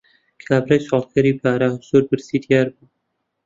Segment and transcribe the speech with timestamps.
[0.47, 2.85] کابرای سواڵکەری پارە، زۆر برسی دیار بوو.